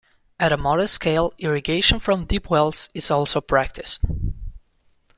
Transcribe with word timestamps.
At 0.39 0.51
a 0.51 0.57
modest 0.57 0.95
scale, 0.95 1.31
irrigation 1.37 1.99
from 1.99 2.25
deep-wells 2.25 2.89
is 2.95 3.11
also 3.11 3.39
practiced. 3.39 4.01